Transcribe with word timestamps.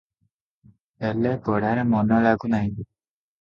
ହେଲେ 1.05 1.33
ପଢ଼ାରେ 1.49 1.83
ମନ 1.91 2.19
ଲାଗୁ 2.25 2.51
ନାହିଁ। 2.55 2.73